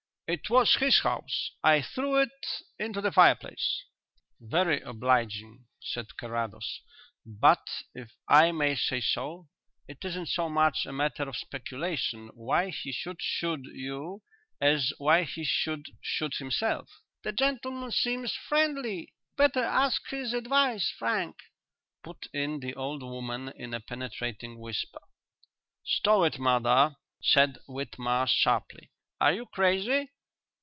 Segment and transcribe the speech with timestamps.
[0.33, 1.51] "It was his house.
[1.61, 2.31] I threw it
[2.79, 3.83] into the fireplace."
[4.39, 6.79] "Very obliging," said Carrados.
[7.25, 9.49] "But, if I may say so,
[9.89, 14.21] it isn't so much a matter of speculation why he should shoot you
[14.61, 16.87] as why he should shoot himself."
[17.23, 19.11] "The gentleman seems friendly.
[19.35, 21.35] Better ask his advice, Frank,"
[22.03, 25.01] put in the old woman in a penetrating whisper.
[25.83, 28.91] "Stow it, mother!" said Whitmarsh sharply.
[29.19, 30.09] "Are you crazy?